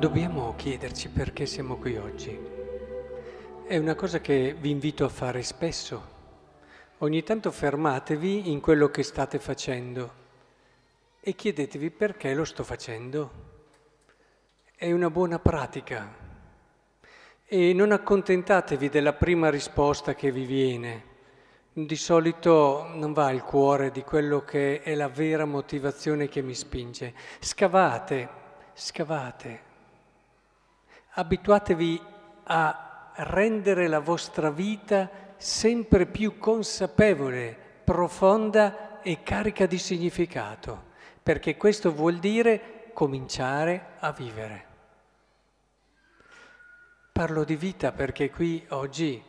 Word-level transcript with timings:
dobbiamo 0.00 0.54
chiederci 0.56 1.10
perché 1.10 1.44
siamo 1.44 1.76
qui 1.76 1.98
oggi. 1.98 2.38
È 3.66 3.76
una 3.76 3.94
cosa 3.94 4.18
che 4.22 4.56
vi 4.58 4.70
invito 4.70 5.04
a 5.04 5.10
fare 5.10 5.42
spesso. 5.42 6.18
Ogni 6.98 7.22
tanto 7.22 7.50
fermatevi 7.50 8.50
in 8.50 8.60
quello 8.60 8.88
che 8.88 9.02
state 9.02 9.38
facendo 9.38 10.10
e 11.20 11.34
chiedetevi 11.34 11.90
perché 11.90 12.32
lo 12.32 12.46
sto 12.46 12.64
facendo. 12.64 13.30
È 14.74 14.90
una 14.90 15.10
buona 15.10 15.38
pratica. 15.38 16.10
E 17.44 17.72
non 17.74 17.92
accontentatevi 17.92 18.88
della 18.88 19.12
prima 19.12 19.50
risposta 19.50 20.14
che 20.14 20.32
vi 20.32 20.46
viene. 20.46 21.04
Di 21.74 21.96
solito 21.96 22.88
non 22.94 23.12
va 23.12 23.26
al 23.26 23.44
cuore 23.44 23.90
di 23.90 24.02
quello 24.02 24.46
che 24.46 24.80
è 24.80 24.94
la 24.94 25.08
vera 25.08 25.44
motivazione 25.44 26.26
che 26.26 26.40
mi 26.40 26.54
spinge. 26.54 27.12
Scavate, 27.38 28.28
scavate. 28.72 29.68
Abituatevi 31.12 32.00
a 32.44 33.12
rendere 33.16 33.88
la 33.88 33.98
vostra 33.98 34.50
vita 34.50 35.10
sempre 35.36 36.06
più 36.06 36.38
consapevole, 36.38 37.56
profonda 37.84 39.00
e 39.02 39.22
carica 39.22 39.66
di 39.66 39.78
significato, 39.78 40.88
perché 41.22 41.56
questo 41.56 41.92
vuol 41.92 42.18
dire 42.18 42.90
cominciare 42.92 43.96
a 43.98 44.12
vivere. 44.12 44.66
Parlo 47.12 47.44
di 47.44 47.56
vita 47.56 47.92
perché 47.92 48.30
qui 48.30 48.64
oggi 48.70 49.22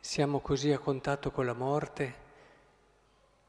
siamo 0.00 0.40
così 0.40 0.72
a 0.72 0.78
contatto 0.78 1.30
con 1.30 1.44
la 1.44 1.52
morte, 1.52 2.14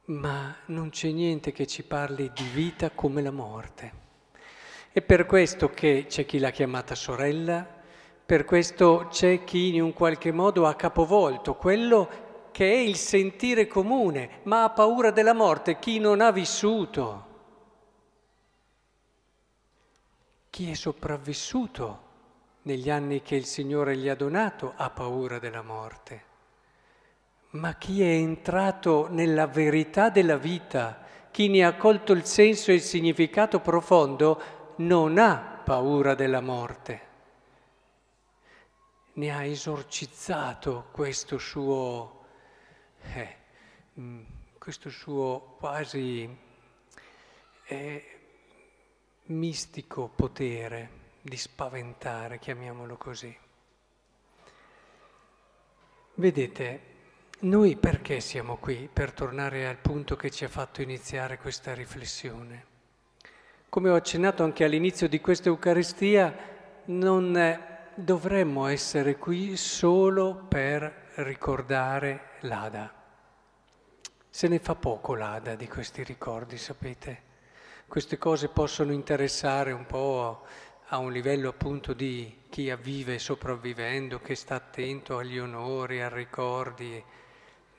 ma 0.05 0.53
non 0.65 0.89
c'è 0.89 1.09
niente 1.09 1.51
che 1.51 1.65
ci 1.65 1.83
parli 1.83 2.31
di 2.33 2.43
vita 2.53 2.89
come 2.89 3.21
la 3.21 3.31
morte. 3.31 4.00
È 4.93 5.01
per 5.01 5.25
questo 5.25 5.69
che 5.69 6.05
c'è 6.09 6.25
chi 6.25 6.37
l'ha 6.37 6.49
chiamata 6.49 6.95
sorella, 6.95 7.65
per 8.25 8.43
questo 8.43 9.07
c'è 9.09 9.45
chi 9.45 9.73
in 9.73 9.81
un 9.81 9.93
qualche 9.93 10.33
modo 10.33 10.65
ha 10.65 10.75
capovolto 10.75 11.55
quello 11.55 12.49
che 12.51 12.69
è 12.73 12.77
il 12.77 12.97
sentire 12.97 13.67
comune, 13.67 14.41
ma 14.43 14.65
ha 14.65 14.69
paura 14.71 15.11
della 15.11 15.33
morte, 15.33 15.79
chi 15.79 15.97
non 15.99 16.19
ha 16.19 16.31
vissuto. 16.31 17.25
Chi 20.49 20.69
è 20.69 20.73
sopravvissuto 20.73 22.09
negli 22.63 22.89
anni 22.89 23.21
che 23.21 23.35
il 23.35 23.45
Signore 23.45 23.95
gli 23.95 24.09
ha 24.09 24.15
donato 24.15 24.73
ha 24.75 24.89
paura 24.89 25.39
della 25.39 25.61
morte. 25.61 26.23
Ma 27.51 27.75
chi 27.75 28.01
è 28.01 28.09
entrato 28.09 29.07
nella 29.09 29.47
verità 29.47 30.09
della 30.09 30.37
vita, 30.37 30.99
chi 31.31 31.47
ne 31.47 31.63
ha 31.63 31.77
colto 31.77 32.11
il 32.11 32.25
senso 32.25 32.71
e 32.71 32.73
il 32.73 32.81
significato 32.81 33.61
profondo, 33.61 34.59
non 34.85 35.17
ha 35.17 35.61
paura 35.63 36.15
della 36.15 36.41
morte. 36.41 37.09
Ne 39.13 39.31
ha 39.31 39.43
esorcizzato 39.43 40.87
questo 40.91 41.37
suo, 41.37 42.25
eh, 43.13 43.35
mm, 43.99 44.23
questo 44.57 44.89
suo 44.89 45.55
quasi 45.59 46.37
eh, 47.65 48.19
mistico 49.25 50.07
potere 50.07 50.99
di 51.21 51.37
spaventare, 51.37 52.39
chiamiamolo 52.39 52.97
così. 52.97 53.37
Vedete, 56.15 56.89
noi 57.41 57.75
perché 57.75 58.19
siamo 58.19 58.57
qui? 58.57 58.89
Per 58.91 59.11
tornare 59.13 59.67
al 59.67 59.77
punto 59.77 60.15
che 60.15 60.31
ci 60.31 60.45
ha 60.45 60.49
fatto 60.49 60.81
iniziare 60.81 61.37
questa 61.37 61.73
riflessione. 61.73 62.70
Come 63.71 63.89
ho 63.89 63.95
accennato 63.95 64.43
anche 64.43 64.65
all'inizio 64.65 65.07
di 65.07 65.21
questa 65.21 65.47
Eucaristia, 65.47 66.35
non 66.87 67.57
dovremmo 67.95 68.67
essere 68.67 69.15
qui 69.15 69.55
solo 69.55 70.35
per 70.35 71.11
ricordare 71.15 72.31
l'Ada. 72.41 72.93
Se 74.29 74.49
ne 74.49 74.59
fa 74.59 74.75
poco 74.75 75.15
l'Ada 75.15 75.55
di 75.55 75.69
questi 75.69 76.03
ricordi, 76.03 76.57
sapete? 76.57 77.21
Queste 77.87 78.17
cose 78.17 78.49
possono 78.49 78.91
interessare 78.91 79.71
un 79.71 79.85
po' 79.85 80.43
a 80.87 80.97
un 80.97 81.13
livello 81.13 81.47
appunto 81.47 81.93
di 81.93 82.39
chi 82.49 82.75
vive 82.75 83.19
sopravvivendo, 83.19 84.19
che 84.19 84.35
sta 84.35 84.55
attento 84.55 85.17
agli 85.17 85.39
onori, 85.39 86.01
ai 86.01 86.13
ricordi, 86.13 87.01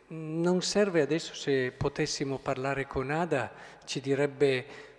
non 0.07 0.63
serve 0.63 1.03
adesso 1.03 1.35
se 1.35 1.71
potessimo 1.71 2.39
parlare 2.39 2.87
con 2.87 3.11
Ada, 3.11 3.53
ci 3.85 4.01
direbbe 4.01 4.91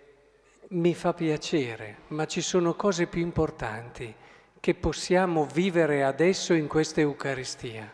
mi 0.74 0.94
fa 0.94 1.12
piacere, 1.12 1.98
ma 2.08 2.26
ci 2.26 2.40
sono 2.40 2.74
cose 2.74 3.06
più 3.06 3.20
importanti 3.20 4.12
che 4.58 4.74
possiamo 4.74 5.46
vivere 5.46 6.02
adesso 6.02 6.52
in 6.52 6.66
questa 6.66 7.00
Eucaristia. 7.00 7.92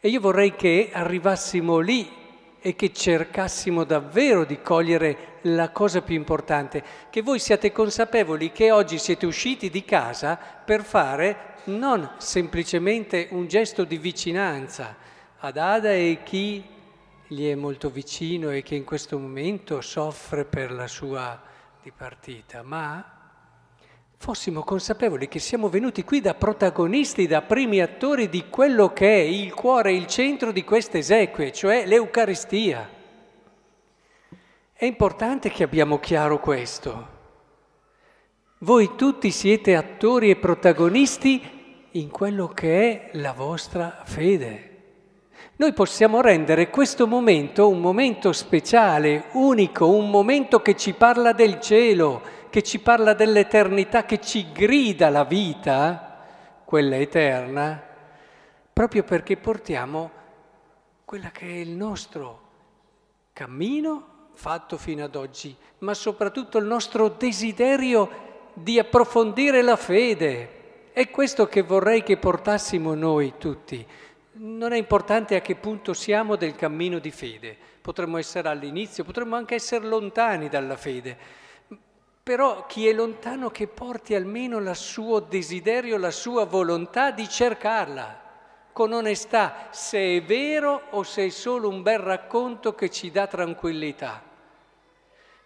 E 0.00 0.08
io 0.08 0.20
vorrei 0.20 0.56
che 0.56 0.90
arrivassimo 0.92 1.78
lì 1.78 2.10
e 2.60 2.74
che 2.74 2.92
cercassimo 2.92 3.84
davvero 3.84 4.44
di 4.44 4.60
cogliere 4.62 5.38
la 5.42 5.70
cosa 5.70 6.02
più 6.02 6.16
importante, 6.16 6.82
che 7.08 7.22
voi 7.22 7.38
siate 7.38 7.70
consapevoli 7.70 8.50
che 8.50 8.72
oggi 8.72 8.98
siete 8.98 9.26
usciti 9.26 9.70
di 9.70 9.84
casa 9.84 10.36
per 10.36 10.82
fare 10.82 11.54
non 11.64 12.14
semplicemente 12.18 13.28
un 13.30 13.46
gesto 13.46 13.84
di 13.84 13.98
vicinanza, 13.98 14.96
ad 15.38 15.56
Ada 15.56 15.92
e 15.92 16.20
chi 16.24 16.64
gli 17.28 17.48
è 17.48 17.54
molto 17.54 17.90
vicino 17.90 18.50
e 18.50 18.62
che 18.62 18.74
in 18.74 18.84
questo 18.84 19.18
momento 19.18 19.80
soffre 19.80 20.44
per 20.44 20.72
la 20.72 20.88
sua 20.88 21.50
dipartita, 21.82 22.62
ma 22.62 23.04
fossimo 24.16 24.62
consapevoli 24.62 25.26
che 25.26 25.40
siamo 25.40 25.68
venuti 25.68 26.04
qui 26.04 26.20
da 26.20 26.34
protagonisti, 26.34 27.26
da 27.26 27.42
primi 27.42 27.80
attori 27.80 28.28
di 28.28 28.48
quello 28.48 28.92
che 28.92 29.08
è 29.08 29.18
il 29.18 29.52
cuore 29.52 29.92
il 29.92 30.06
centro 30.06 30.52
di 30.52 30.62
queste 30.62 30.98
esequie, 30.98 31.50
cioè 31.50 31.84
l'Eucaristia. 31.86 32.88
È 34.72 34.84
importante 34.84 35.50
che 35.50 35.64
abbiamo 35.64 35.98
chiaro 35.98 36.38
questo. 36.38 37.20
Voi 38.58 38.94
tutti 38.94 39.32
siete 39.32 39.74
attori 39.74 40.30
e 40.30 40.36
protagonisti 40.36 41.88
in 41.90 42.10
quello 42.10 42.46
che 42.46 43.10
è 43.10 43.18
la 43.18 43.32
vostra 43.32 44.02
fede. 44.04 44.71
Noi 45.56 45.72
possiamo 45.72 46.20
rendere 46.20 46.70
questo 46.70 47.06
momento 47.06 47.68
un 47.68 47.80
momento 47.80 48.32
speciale, 48.32 49.26
unico, 49.32 49.88
un 49.88 50.10
momento 50.10 50.60
che 50.60 50.76
ci 50.76 50.92
parla 50.94 51.32
del 51.32 51.60
cielo, 51.60 52.22
che 52.50 52.62
ci 52.62 52.80
parla 52.80 53.12
dell'eternità, 53.14 54.04
che 54.04 54.20
ci 54.20 54.50
grida 54.52 55.08
la 55.08 55.24
vita, 55.24 56.18
quella 56.64 56.96
eterna, 56.96 57.80
proprio 58.72 59.04
perché 59.04 59.36
portiamo 59.36 60.10
quella 61.04 61.30
che 61.30 61.46
è 61.46 61.58
il 61.58 61.70
nostro 61.70 62.40
cammino 63.32 64.06
fatto 64.32 64.78
fino 64.78 65.04
ad 65.04 65.14
oggi, 65.14 65.54
ma 65.78 65.94
soprattutto 65.94 66.58
il 66.58 66.64
nostro 66.64 67.08
desiderio 67.08 68.10
di 68.54 68.78
approfondire 68.78 69.62
la 69.62 69.76
fede. 69.76 70.90
È 70.92 71.10
questo 71.10 71.46
che 71.46 71.62
vorrei 71.62 72.02
che 72.02 72.16
portassimo 72.16 72.94
noi 72.94 73.34
tutti 73.38 73.86
non 74.34 74.72
è 74.72 74.76
importante 74.76 75.36
a 75.36 75.40
che 75.40 75.56
punto 75.56 75.92
siamo 75.92 76.36
del 76.36 76.54
cammino 76.54 76.98
di 76.98 77.10
fede, 77.10 77.56
potremmo 77.82 78.16
essere 78.16 78.48
all'inizio, 78.48 79.04
potremmo 79.04 79.36
anche 79.36 79.56
essere 79.56 79.86
lontani 79.86 80.48
dalla 80.48 80.76
fede, 80.76 81.16
però 82.22 82.66
chi 82.66 82.88
è 82.88 82.92
lontano 82.92 83.50
che 83.50 83.66
porti 83.66 84.14
almeno 84.14 84.58
il 84.58 84.74
suo 84.74 85.20
desiderio, 85.20 85.98
la 85.98 86.10
sua 86.10 86.44
volontà 86.44 87.10
di 87.10 87.28
cercarla 87.28 88.20
con 88.72 88.92
onestà, 88.92 89.68
se 89.70 90.16
è 90.16 90.22
vero 90.22 90.82
o 90.90 91.02
se 91.02 91.26
è 91.26 91.28
solo 91.28 91.68
un 91.68 91.82
bel 91.82 91.98
racconto 91.98 92.74
che 92.74 92.90
ci 92.90 93.10
dà 93.10 93.26
tranquillità. 93.26 94.22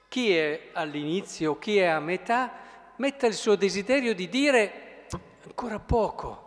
Chi 0.07 0.37
è 0.37 0.69
all'inizio, 0.75 1.59
chi 1.59 1.79
è 1.79 1.87
a 1.87 1.99
metà, 1.99 2.53
metta 2.97 3.27
il 3.27 3.35
suo 3.35 3.57
desiderio 3.57 4.15
di 4.15 4.29
dire 4.29 5.07
ancora 5.45 5.81
poco 5.81 6.46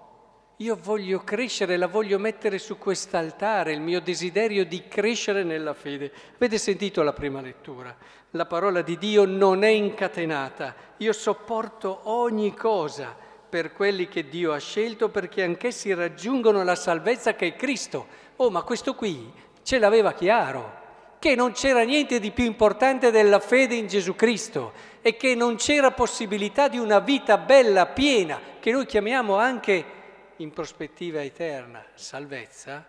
io 0.61 0.77
voglio 0.81 1.19
crescere, 1.19 1.77
la 1.77 1.87
voglio 1.87 2.19
mettere 2.19 2.57
su 2.57 2.77
quest'altare, 2.77 3.71
il 3.71 3.79
mio 3.79 4.01
desiderio 4.01 4.65
di 4.65 4.89
crescere 4.89 5.43
nella 5.43 5.73
fede. 5.73 6.11
Avete 6.35 6.57
sentito 6.57 7.01
la 7.01 7.13
prima 7.13 7.39
lettura? 7.39 7.95
La 8.31 8.45
parola 8.45 8.81
di 8.81 8.97
Dio 8.97 9.23
non 9.23 9.63
è 9.63 9.69
incatenata. 9.69 10.75
Io 10.97 11.13
sopporto 11.13 12.01
ogni 12.09 12.53
cosa 12.53 13.15
per 13.49 13.71
quelli 13.71 14.09
che 14.09 14.27
Dio 14.27 14.51
ha 14.51 14.57
scelto 14.57 15.07
perché 15.07 15.43
anch'essi 15.43 15.93
raggiungono 15.93 16.61
la 16.65 16.75
salvezza 16.75 17.35
che 17.35 17.47
è 17.47 17.55
Cristo. 17.55 18.07
Oh, 18.35 18.49
ma 18.49 18.61
questo 18.63 18.95
qui 18.95 19.31
ce 19.63 19.79
l'aveva 19.79 20.11
chiaro, 20.11 20.73
che 21.19 21.35
non 21.35 21.53
c'era 21.53 21.83
niente 21.83 22.19
di 22.19 22.31
più 22.31 22.43
importante 22.43 23.11
della 23.11 23.39
fede 23.39 23.75
in 23.75 23.87
Gesù 23.87 24.13
Cristo 24.13 24.73
e 25.01 25.15
che 25.15 25.35
non 25.35 25.55
c'era 25.55 25.91
possibilità 25.91 26.67
di 26.67 26.77
una 26.77 26.99
vita 26.99 27.37
bella, 27.37 27.85
piena, 27.85 28.41
che 28.59 28.71
noi 28.73 28.85
chiamiamo 28.85 29.37
anche 29.37 29.98
in 30.39 30.51
prospettiva 30.51 31.21
eterna 31.21 31.85
salvezza 31.93 32.87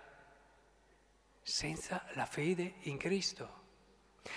senza 1.43 2.05
la 2.13 2.27
fede 2.27 2.75
in 2.83 2.97
Cristo. 2.97 3.59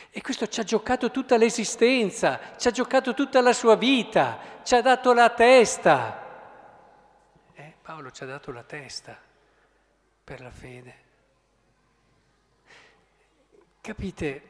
E 0.10 0.22
questo 0.22 0.48
ci 0.48 0.60
ha 0.60 0.64
giocato 0.64 1.12
tutta 1.12 1.38
l'esistenza, 1.38 2.56
ci 2.58 2.68
ha 2.68 2.72
giocato 2.72 3.14
tutta 3.14 3.42
la 3.42 3.54
sua 3.54 3.76
vita, 3.76 4.62
ci 4.64 4.76
ha 4.76 4.82
dato 4.82 5.14
la 5.14 5.30
testa. 5.30 6.22
Eh, 7.54 7.74
Paolo 7.82 8.12
ci 8.12 8.24
ha 8.24 8.26
dato 8.26 8.52
la 8.52 8.64
testa 8.64 9.20
per 10.24 10.42
la 10.42 10.52
fede. 10.52 11.02
Capite? 13.82 14.42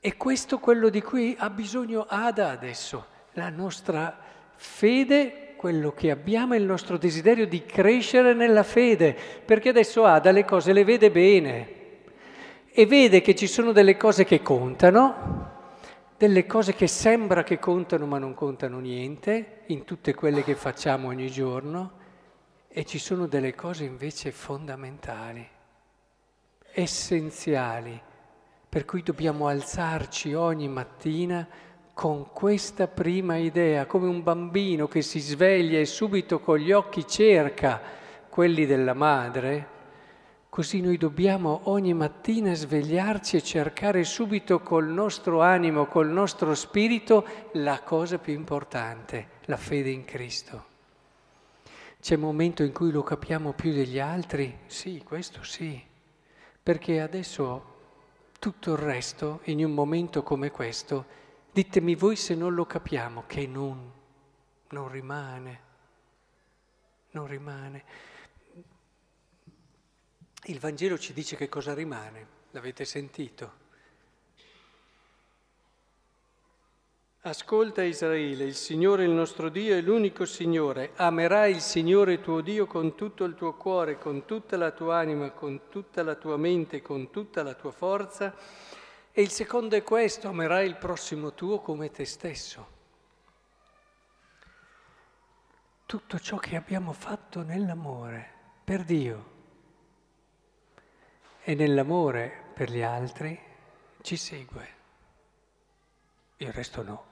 E 0.00 0.16
questo 0.16 0.58
quello 0.58 0.88
di 0.88 1.02
cui 1.02 1.36
ha 1.38 1.50
bisogno 1.50 2.06
Ada 2.08 2.50
adesso, 2.50 3.06
la 3.32 3.50
nostra 3.50 4.18
fede, 4.56 5.49
quello 5.60 5.92
che 5.92 6.10
abbiamo 6.10 6.54
è 6.54 6.56
il 6.56 6.64
nostro 6.64 6.96
desiderio 6.96 7.46
di 7.46 7.66
crescere 7.66 8.32
nella 8.32 8.62
fede, 8.62 9.14
perché 9.44 9.68
adesso 9.68 10.06
Ada 10.06 10.30
le 10.30 10.46
cose 10.46 10.72
le 10.72 10.84
vede 10.84 11.10
bene 11.10 11.68
e 12.70 12.86
vede 12.86 13.20
che 13.20 13.34
ci 13.34 13.46
sono 13.46 13.72
delle 13.72 13.98
cose 13.98 14.24
che 14.24 14.40
contano, 14.40 15.50
delle 16.16 16.46
cose 16.46 16.72
che 16.72 16.86
sembra 16.86 17.42
che 17.42 17.58
contano 17.58 18.06
ma 18.06 18.16
non 18.16 18.32
contano 18.32 18.78
niente 18.78 19.64
in 19.66 19.84
tutte 19.84 20.14
quelle 20.14 20.42
che 20.42 20.54
facciamo 20.54 21.08
ogni 21.08 21.30
giorno 21.30 21.92
e 22.66 22.86
ci 22.86 22.98
sono 22.98 23.26
delle 23.26 23.54
cose 23.54 23.84
invece 23.84 24.30
fondamentali, 24.30 25.46
essenziali, 26.72 28.00
per 28.66 28.86
cui 28.86 29.02
dobbiamo 29.02 29.46
alzarci 29.46 30.32
ogni 30.32 30.68
mattina 30.68 31.46
con 31.92 32.30
questa 32.32 32.86
prima 32.86 33.36
idea, 33.36 33.86
come 33.86 34.08
un 34.08 34.22
bambino 34.22 34.88
che 34.88 35.02
si 35.02 35.20
sveglia 35.20 35.78
e 35.78 35.86
subito 35.86 36.40
con 36.40 36.58
gli 36.58 36.72
occhi 36.72 37.06
cerca 37.06 37.80
quelli 38.28 38.66
della 38.66 38.94
madre, 38.94 39.78
Così 40.50 40.80
noi 40.80 40.96
dobbiamo 40.96 41.60
ogni 41.64 41.94
mattina 41.94 42.52
svegliarci 42.54 43.36
e 43.36 43.42
cercare 43.42 44.02
subito 44.02 44.58
col 44.58 44.88
nostro 44.88 45.42
animo, 45.42 45.86
col 45.86 46.08
nostro 46.08 46.56
spirito, 46.56 47.24
la 47.52 47.80
cosa 47.82 48.18
più 48.18 48.34
importante, 48.34 49.28
la 49.44 49.56
fede 49.56 49.90
in 49.90 50.04
Cristo. 50.04 50.64
C'è 52.00 52.16
un 52.16 52.22
momento 52.22 52.64
in 52.64 52.72
cui 52.72 52.90
lo 52.90 53.04
capiamo 53.04 53.52
più 53.52 53.72
degli 53.72 54.00
altri? 54.00 54.58
Sì, 54.66 55.00
questo 55.04 55.44
sì, 55.44 55.80
perché 56.60 57.00
adesso 57.00 57.64
tutto 58.40 58.72
il 58.72 58.78
resto, 58.78 59.42
in 59.44 59.64
un 59.64 59.72
momento 59.72 60.24
come 60.24 60.50
questo, 60.50 61.04
ditemi 61.52 61.94
voi 61.94 62.16
se 62.16 62.34
non 62.34 62.54
lo 62.54 62.64
capiamo, 62.64 63.24
che 63.26 63.46
non, 63.46 63.92
non 64.68 64.88
rimane, 64.88 65.60
non 67.10 67.26
rimane. 67.26 67.84
Il 70.44 70.58
Vangelo 70.58 70.98
ci 70.98 71.12
dice 71.12 71.36
che 71.36 71.48
cosa 71.48 71.74
rimane, 71.74 72.26
l'avete 72.50 72.84
sentito. 72.84 73.60
Ascolta 77.22 77.82
Israele, 77.82 78.44
il 78.44 78.54
Signore 78.54 79.04
il 79.04 79.10
nostro 79.10 79.50
Dio 79.50 79.76
è 79.76 79.82
l'unico 79.82 80.24
Signore. 80.24 80.92
Amerai 80.96 81.52
il 81.52 81.60
Signore 81.60 82.22
tuo 82.22 82.40
Dio 82.40 82.64
con 82.64 82.94
tutto 82.94 83.24
il 83.24 83.34
tuo 83.34 83.52
cuore, 83.56 83.98
con 83.98 84.24
tutta 84.24 84.56
la 84.56 84.70
tua 84.70 84.96
anima, 84.96 85.30
con 85.32 85.68
tutta 85.68 86.02
la 86.02 86.14
tua 86.14 86.38
mente, 86.38 86.80
con 86.80 87.10
tutta 87.10 87.42
la 87.42 87.52
tua 87.52 87.72
forza. 87.72 88.34
E 89.12 89.22
il 89.22 89.30
secondo 89.30 89.74
è 89.76 89.82
questo, 89.82 90.28
amerai 90.28 90.66
il 90.66 90.76
prossimo 90.76 91.34
tuo 91.34 91.60
come 91.60 91.90
te 91.90 92.04
stesso. 92.04 92.78
Tutto 95.84 96.18
ciò 96.20 96.36
che 96.36 96.54
abbiamo 96.54 96.92
fatto 96.92 97.42
nell'amore 97.42 98.32
per 98.62 98.84
Dio 98.84 99.38
e 101.42 101.54
nell'amore 101.54 102.52
per 102.54 102.70
gli 102.70 102.82
altri 102.82 103.38
ci 104.00 104.16
segue, 104.16 104.68
il 106.36 106.52
resto 106.52 106.82
no. 106.82 107.04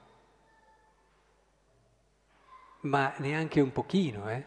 Ma 2.81 3.13
neanche 3.17 3.59
un 3.59 3.73
pochino, 3.73 4.29
eh? 4.29 4.45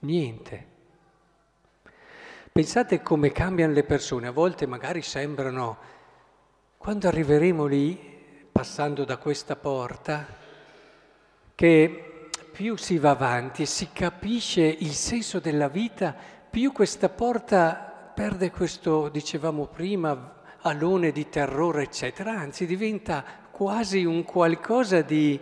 Niente. 0.00 0.79
Pensate 2.60 3.00
come 3.00 3.32
cambiano 3.32 3.72
le 3.72 3.84
persone, 3.84 4.26
a 4.26 4.32
volte 4.32 4.66
magari 4.66 5.00
sembrano, 5.00 5.78
quando 6.76 7.08
arriveremo 7.08 7.64
lì, 7.64 7.98
passando 8.52 9.06
da 9.06 9.16
questa 9.16 9.56
porta, 9.56 10.26
che 11.54 12.28
più 12.52 12.76
si 12.76 12.98
va 12.98 13.12
avanti 13.12 13.62
e 13.62 13.64
si 13.64 13.88
capisce 13.94 14.60
il 14.60 14.92
senso 14.92 15.40
della 15.40 15.68
vita, 15.68 16.14
più 16.50 16.70
questa 16.70 17.08
porta 17.08 18.12
perde 18.14 18.50
questo, 18.50 19.08
dicevamo 19.08 19.64
prima, 19.64 20.42
alone 20.60 21.12
di 21.12 21.30
terrore, 21.30 21.84
eccetera, 21.84 22.32
anzi 22.32 22.66
diventa 22.66 23.24
quasi 23.50 24.04
un 24.04 24.22
qualcosa 24.22 25.00
di... 25.00 25.40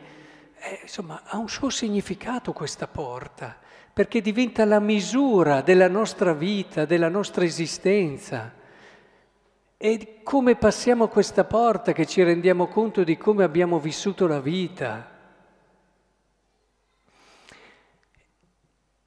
Eh, 0.55 0.81
insomma, 0.82 1.23
ha 1.25 1.37
un 1.37 1.49
suo 1.49 1.69
significato 1.69 2.53
questa 2.53 2.87
porta, 2.87 3.59
perché 3.99 4.21
diventa 4.21 4.65
la 4.65 4.79
misura 4.79 5.61
della 5.61 5.89
nostra 5.89 6.33
vita, 6.33 6.85
della 6.85 7.09
nostra 7.09 7.43
esistenza. 7.43 8.55
E 9.77 10.21
come 10.23 10.55
passiamo 10.55 11.09
questa 11.09 11.43
porta 11.43 11.91
che 11.91 12.06
ci 12.06 12.23
rendiamo 12.23 12.69
conto 12.69 13.03
di 13.03 13.17
come 13.17 13.43
abbiamo 13.43 13.81
vissuto 13.81 14.29
la 14.29 14.39
vita. 14.39 15.19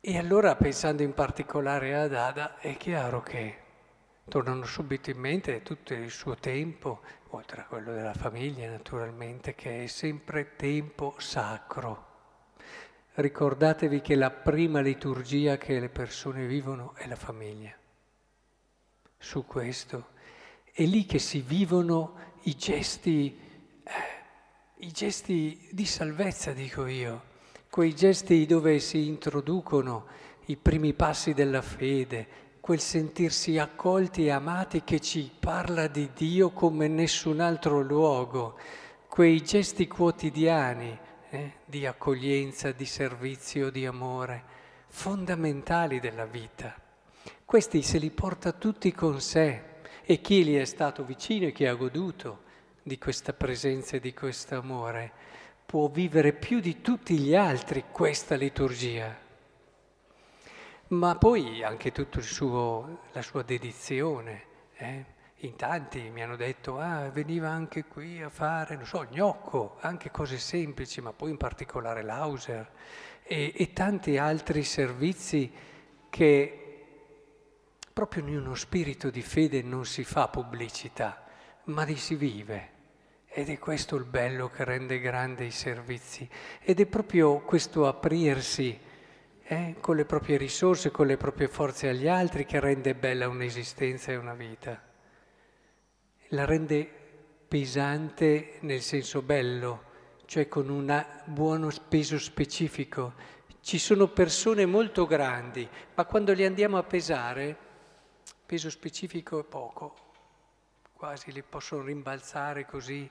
E 0.01 0.17
allora, 0.17 0.57
pensando 0.57 1.03
in 1.03 1.13
particolare 1.13 1.95
ad 1.95 2.13
Ada, 2.13 2.59
è 2.59 2.75
chiaro 2.75 3.21
che 3.21 3.59
tornano 4.27 4.65
subito 4.65 5.09
in 5.09 5.19
mente 5.19 5.61
tutto 5.61 5.93
il 5.93 6.11
suo 6.11 6.35
tempo, 6.35 6.99
oltre 7.29 7.61
a 7.61 7.65
quello 7.65 7.93
della 7.93 8.13
famiglia 8.13 8.69
naturalmente, 8.69 9.55
che 9.55 9.85
è 9.85 9.87
sempre 9.87 10.57
tempo 10.57 11.15
sacro. 11.17 12.10
Ricordatevi 13.13 13.99
che 13.99 14.15
la 14.15 14.31
prima 14.31 14.79
liturgia 14.79 15.57
che 15.57 15.79
le 15.79 15.89
persone 15.89 16.45
vivono 16.45 16.93
è 16.95 17.07
la 17.07 17.17
famiglia. 17.17 17.75
Su 19.17 19.45
questo 19.45 20.11
è 20.71 20.83
lì 20.83 21.05
che 21.05 21.19
si 21.19 21.41
vivono 21.41 22.15
i 22.43 22.55
gesti, 22.55 23.37
eh, 23.83 23.91
i 24.85 24.91
gesti 24.91 25.67
di 25.71 25.85
salvezza, 25.85 26.53
dico 26.53 26.85
io, 26.85 27.23
quei 27.69 27.93
gesti 27.93 28.45
dove 28.45 28.79
si 28.79 29.07
introducono 29.07 30.07
i 30.45 30.55
primi 30.55 30.93
passi 30.93 31.33
della 31.33 31.61
fede, 31.61 32.27
quel 32.61 32.79
sentirsi 32.79 33.57
accolti 33.57 34.27
e 34.27 34.31
amati 34.31 34.85
che 34.85 35.01
ci 35.01 35.29
parla 35.37 35.87
di 35.87 36.11
Dio 36.15 36.51
come 36.51 36.87
nessun 36.87 37.41
altro 37.41 37.81
luogo, 37.81 38.57
quei 39.09 39.43
gesti 39.43 39.87
quotidiani 39.87 40.97
eh, 41.31 41.53
di 41.65 41.87
accoglienza, 41.87 42.71
di 42.71 42.85
servizio, 42.85 43.71
di 43.71 43.87
amore, 43.87 44.43
fondamentali 44.87 45.99
della 45.99 46.25
vita. 46.25 46.79
Questi 47.43 47.81
se 47.81 47.97
li 47.97 48.11
porta 48.11 48.51
tutti 48.51 48.91
con 48.91 49.19
sé 49.19 49.63
e 50.03 50.21
chi 50.21 50.45
gli 50.45 50.55
è 50.57 50.65
stato 50.65 51.03
vicino 51.03 51.47
e 51.47 51.51
chi 51.51 51.65
ha 51.65 51.73
goduto 51.73 52.43
di 52.83 52.99
questa 52.99 53.33
presenza 53.33 53.97
e 53.97 53.99
di 53.99 54.13
questo 54.13 54.55
amore 54.55 55.11
può 55.65 55.87
vivere 55.87 56.33
più 56.33 56.59
di 56.59 56.81
tutti 56.81 57.17
gli 57.17 57.35
altri 57.35 57.85
questa 57.91 58.35
liturgia 58.35 59.29
ma 60.91 61.15
poi 61.15 61.63
anche 61.63 61.91
tutta 61.91 62.19
la 62.19 63.21
sua 63.21 63.43
dedizione. 63.43 64.43
Eh? 64.75 65.05
In 65.43 65.55
tanti 65.55 66.11
mi 66.11 66.21
hanno 66.21 66.35
detto, 66.35 66.77
ah, 66.77 67.09
veniva 67.09 67.49
anche 67.49 67.85
qui 67.85 68.21
a 68.21 68.29
fare, 68.29 68.75
non 68.75 68.85
so, 68.85 69.07
gnocco, 69.09 69.77
anche 69.79 70.11
cose 70.11 70.37
semplici, 70.37 71.01
ma 71.01 71.13
poi 71.13 71.31
in 71.31 71.37
particolare 71.37 72.03
l'Auser 72.03 72.69
e, 73.23 73.51
e 73.55 73.73
tanti 73.73 74.19
altri 74.19 74.63
servizi 74.63 75.51
che 76.11 76.85
proprio 77.91 78.27
in 78.27 78.37
uno 78.37 78.53
spirito 78.53 79.09
di 79.09 79.23
fede 79.23 79.63
non 79.63 79.83
si 79.83 80.03
fa 80.03 80.27
pubblicità, 80.27 81.23
ma 81.65 81.85
li 81.85 81.95
si 81.95 82.13
vive. 82.13 82.69
Ed 83.25 83.49
è 83.49 83.57
questo 83.57 83.95
il 83.95 84.05
bello 84.05 84.47
che 84.47 84.63
rende 84.63 84.99
grande 84.99 85.45
i 85.45 85.51
servizi. 85.51 86.29
Ed 86.59 86.79
è 86.79 86.85
proprio 86.85 87.39
questo 87.39 87.87
aprirsi 87.87 88.79
eh, 89.43 89.75
con 89.79 89.95
le 89.95 90.05
proprie 90.05 90.37
risorse, 90.37 90.91
con 90.91 91.07
le 91.07 91.17
proprie 91.17 91.47
forze 91.47 91.89
agli 91.89 92.07
altri, 92.07 92.45
che 92.45 92.59
rende 92.59 92.93
bella 92.93 93.27
un'esistenza 93.27 94.11
e 94.11 94.17
una 94.17 94.35
vita. 94.35 94.89
La 96.33 96.45
rende 96.45 96.89
pesante 97.45 98.59
nel 98.61 98.81
senso 98.81 99.21
bello, 99.21 99.83
cioè 100.23 100.47
con 100.47 100.69
un 100.69 101.05
buono 101.25 101.69
peso 101.89 102.17
specifico. 102.19 103.15
Ci 103.59 103.77
sono 103.77 104.07
persone 104.07 104.65
molto 104.65 105.05
grandi, 105.05 105.67
ma 105.93 106.05
quando 106.05 106.31
li 106.31 106.45
andiamo 106.45 106.77
a 106.77 106.83
pesare, 106.83 107.57
peso 108.45 108.69
specifico 108.69 109.41
è 109.41 109.43
poco, 109.43 109.93
quasi 110.93 111.33
li 111.33 111.43
possono 111.43 111.83
rimbalzare 111.83 112.65
così. 112.65 113.09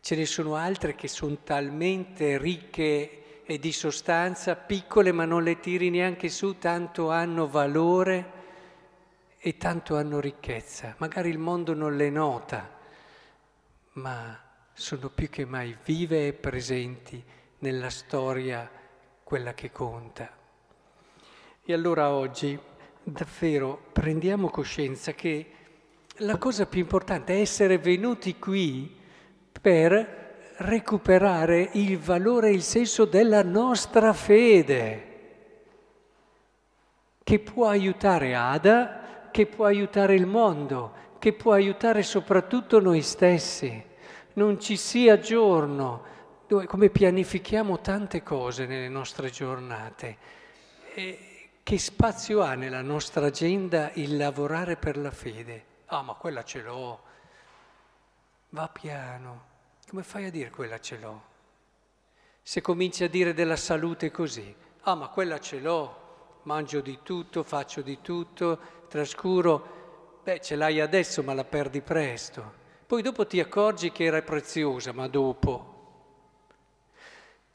Ce 0.00 0.14
ne 0.14 0.24
sono 0.24 0.54
altre 0.54 0.94
che 0.94 1.08
sono 1.08 1.38
talmente 1.42 2.38
ricche 2.38 3.42
e 3.44 3.58
di 3.58 3.72
sostanza, 3.72 4.54
piccole 4.54 5.10
ma 5.10 5.24
non 5.24 5.42
le 5.42 5.58
tiri 5.58 5.90
neanche 5.90 6.28
su, 6.28 6.56
tanto 6.58 7.10
hanno 7.10 7.48
valore 7.48 8.31
e 9.44 9.56
tanto 9.56 9.96
hanno 9.96 10.20
ricchezza. 10.20 10.94
Magari 10.98 11.28
il 11.28 11.38
mondo 11.38 11.74
non 11.74 11.96
le 11.96 12.10
nota, 12.10 12.70
ma 13.94 14.40
sono 14.72 15.08
più 15.08 15.28
che 15.28 15.44
mai 15.44 15.76
vive 15.84 16.28
e 16.28 16.32
presenti 16.32 17.22
nella 17.58 17.90
storia, 17.90 18.70
quella 19.24 19.52
che 19.52 19.72
conta. 19.72 20.30
E 21.64 21.72
allora 21.72 22.12
oggi 22.12 22.56
davvero 23.02 23.82
prendiamo 23.92 24.48
coscienza 24.48 25.12
che 25.12 25.50
la 26.18 26.36
cosa 26.36 26.66
più 26.66 26.78
importante 26.78 27.34
è 27.34 27.40
essere 27.40 27.78
venuti 27.78 28.38
qui 28.38 28.96
per 29.60 30.52
recuperare 30.58 31.70
il 31.72 31.98
valore 31.98 32.50
e 32.50 32.52
il 32.52 32.62
senso 32.62 33.06
della 33.06 33.42
nostra 33.42 34.12
fede, 34.12 35.08
che 37.24 37.38
può 37.40 37.66
aiutare 37.66 38.36
Ada, 38.36 39.01
che 39.32 39.46
può 39.46 39.64
aiutare 39.64 40.14
il 40.14 40.26
mondo, 40.26 40.92
che 41.18 41.32
può 41.32 41.52
aiutare 41.52 42.04
soprattutto 42.04 42.78
noi 42.78 43.02
stessi. 43.02 43.90
Non 44.34 44.60
ci 44.60 44.76
sia 44.76 45.18
giorno 45.18 46.04
dove, 46.46 46.66
come 46.66 46.90
pianifichiamo 46.90 47.80
tante 47.80 48.22
cose 48.22 48.66
nelle 48.66 48.88
nostre 48.88 49.30
giornate, 49.30 50.16
e 50.94 51.48
che 51.62 51.78
spazio 51.78 52.42
ha 52.42 52.54
nella 52.54 52.82
nostra 52.82 53.26
agenda 53.26 53.90
il 53.94 54.16
lavorare 54.16 54.76
per 54.76 54.96
la 54.96 55.10
fede? 55.10 55.64
Ah, 55.86 56.02
ma 56.02 56.14
quella 56.14 56.44
ce 56.44 56.62
l'ho. 56.62 57.00
Va 58.50 58.68
piano. 58.68 59.50
Come 59.88 60.02
fai 60.02 60.26
a 60.26 60.30
dire 60.30 60.50
quella 60.50 60.78
ce 60.78 60.98
l'ho? 60.98 61.22
Se 62.42 62.60
cominci 62.60 63.04
a 63.04 63.08
dire 63.08 63.32
della 63.32 63.56
salute 63.56 64.10
così, 64.10 64.54
ah, 64.82 64.94
ma 64.94 65.08
quella 65.08 65.38
ce 65.38 65.60
l'ho, 65.60 66.01
mangio 66.44 66.80
di 66.80 66.98
tutto, 67.02 67.42
faccio 67.42 67.82
di 67.82 67.98
tutto, 68.00 68.58
trascuro, 68.88 70.20
beh, 70.22 70.40
ce 70.40 70.56
l'hai 70.56 70.80
adesso, 70.80 71.22
ma 71.22 71.34
la 71.34 71.44
perdi 71.44 71.80
presto. 71.80 72.60
Poi 72.86 73.02
dopo 73.02 73.26
ti 73.26 73.40
accorgi 73.40 73.92
che 73.92 74.04
era 74.04 74.20
preziosa, 74.22 74.92
ma 74.92 75.08
dopo. 75.08 75.70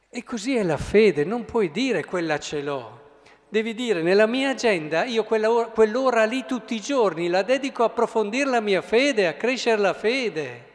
E 0.09 0.23
così 0.23 0.55
è 0.55 0.63
la 0.63 0.77
fede, 0.77 1.23
non 1.25 1.45
puoi 1.45 1.69
dire 1.69 2.05
quella 2.05 2.39
ce 2.39 2.61
l'ho. 2.61 3.05
Devi 3.49 3.73
dire, 3.73 4.01
nella 4.01 4.25
mia 4.25 4.49
agenda 4.49 5.05
io 5.05 5.23
quella 5.23 5.49
quell'ora 5.67 6.25
lì 6.25 6.45
tutti 6.45 6.75
i 6.75 6.81
giorni 6.81 7.29
la 7.29 7.43
dedico 7.43 7.83
a 7.83 7.87
approfondire 7.87 8.49
la 8.49 8.59
mia 8.59 8.81
fede, 8.81 9.27
a 9.27 9.33
crescere 9.33 9.81
la 9.81 9.93
fede. 9.93 10.65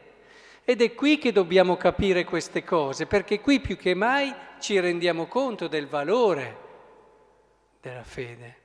Ed 0.65 0.81
è 0.81 0.95
qui 0.95 1.19
che 1.19 1.33
dobbiamo 1.33 1.77
capire 1.77 2.25
queste 2.25 2.63
cose, 2.63 3.07
perché 3.07 3.41
qui 3.41 3.61
più 3.61 3.77
che 3.77 3.95
mai 3.95 4.33
ci 4.61 4.79
rendiamo 4.79 5.27
conto 5.27 5.67
del 5.67 5.89
valore 5.89 6.71
della 7.83 8.05
fede, 8.05 8.57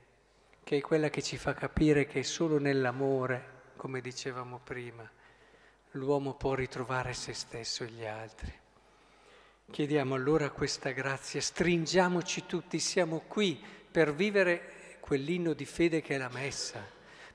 che 0.63 0.77
è 0.77 0.81
quella 0.81 1.09
che 1.09 1.23
ci 1.23 1.37
fa 1.37 1.55
capire 1.55 2.05
che 2.05 2.21
solo 2.21 2.59
nell'amore, 2.59 3.55
come 3.75 3.99
dicevamo 3.99 4.59
prima, 4.63 5.09
l'uomo 5.91 6.35
può 6.35 6.53
ritrovare 6.53 7.13
se 7.13 7.33
stesso 7.33 7.83
e 7.83 7.87
gli 7.87 8.05
altri. 8.05 8.53
Chiediamo 9.71 10.13
allora 10.13 10.51
questa 10.51 10.91
grazia, 10.91 11.41
stringiamoci 11.41 12.45
tutti, 12.45 12.77
siamo 12.77 13.23
qui 13.27 13.59
per 13.89 14.13
vivere 14.13 14.97
quell'inno 14.99 15.53
di 15.53 15.65
fede 15.65 16.01
che 16.01 16.13
è 16.13 16.17
la 16.19 16.29
messa, 16.31 16.85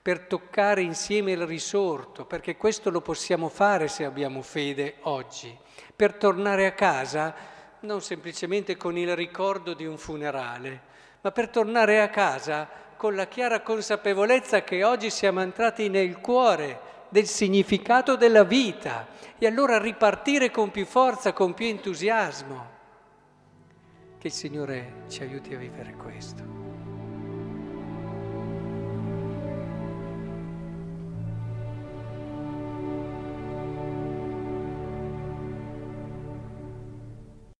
per 0.00 0.20
toccare 0.20 0.82
insieme 0.82 1.32
il 1.32 1.44
risorto, 1.46 2.26
perché 2.26 2.56
questo 2.56 2.90
lo 2.90 3.00
possiamo 3.00 3.48
fare 3.48 3.88
se 3.88 4.04
abbiamo 4.04 4.40
fede 4.42 4.98
oggi, 5.00 5.58
per 5.96 6.14
tornare 6.14 6.66
a 6.66 6.74
casa 6.74 7.34
non 7.80 8.00
semplicemente 8.00 8.76
con 8.76 8.96
il 8.96 9.16
ricordo 9.16 9.74
di 9.74 9.84
un 9.84 9.98
funerale, 9.98 10.90
ma 11.22 11.30
per 11.30 11.48
tornare 11.48 12.02
a 12.02 12.08
casa 12.08 12.68
con 12.96 13.14
la 13.14 13.26
chiara 13.26 13.62
consapevolezza 13.62 14.62
che 14.62 14.84
oggi 14.84 15.10
siamo 15.10 15.40
entrati 15.40 15.88
nel 15.88 16.18
cuore 16.20 16.90
del 17.08 17.26
significato 17.26 18.16
della 18.16 18.44
vita 18.44 19.06
e 19.38 19.46
allora 19.46 19.78
ripartire 19.78 20.50
con 20.50 20.70
più 20.70 20.86
forza, 20.86 21.32
con 21.32 21.52
più 21.52 21.66
entusiasmo. 21.66 22.70
Che 24.18 24.26
il 24.26 24.32
Signore 24.32 25.04
ci 25.08 25.22
aiuti 25.22 25.52
a 25.52 25.58
vivere 25.58 25.94
questo. 25.94 26.61